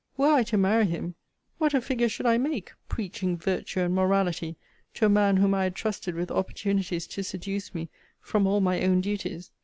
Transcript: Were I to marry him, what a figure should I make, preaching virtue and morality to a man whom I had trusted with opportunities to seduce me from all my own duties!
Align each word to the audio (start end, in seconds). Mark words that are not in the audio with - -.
Were 0.17 0.33
I 0.33 0.43
to 0.45 0.57
marry 0.57 0.87
him, 0.87 1.13
what 1.59 1.75
a 1.75 1.79
figure 1.79 2.09
should 2.09 2.25
I 2.25 2.39
make, 2.39 2.71
preaching 2.89 3.37
virtue 3.37 3.81
and 3.81 3.93
morality 3.93 4.55
to 4.95 5.05
a 5.05 5.09
man 5.09 5.37
whom 5.37 5.53
I 5.53 5.65
had 5.65 5.75
trusted 5.75 6.15
with 6.15 6.31
opportunities 6.31 7.05
to 7.05 7.23
seduce 7.23 7.75
me 7.75 7.87
from 8.19 8.47
all 8.47 8.61
my 8.61 8.81
own 8.81 9.01
duties! 9.01 9.51